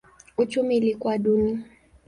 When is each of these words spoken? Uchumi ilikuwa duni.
Uchumi 0.37 0.75
ilikuwa 0.77 1.17
duni. 1.17 1.63